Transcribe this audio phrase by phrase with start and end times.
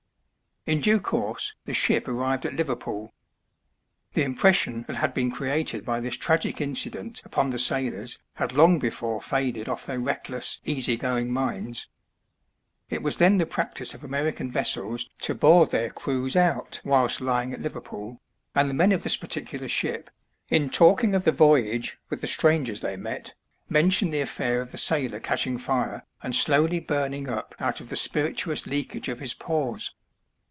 [0.67, 3.11] In due course the ship arrived at Liverpool.
[4.13, 8.77] The impression that had been created by this tragic incident upon the sailors had long
[8.77, 11.87] before faded off their reckless, easy going minds.
[12.91, 17.53] It was then the practice of American vessels to board their crews out whilst lying
[17.53, 18.21] at Liver pool,
[18.53, 20.11] and the men of this particular ship,
[20.51, 23.33] in talking of the voyage with the strangers they met,
[23.67, 27.95] mentioned the affair of the sailor catching fire and slowly burning up out of the
[27.95, 29.91] spirituous leakage of his pores.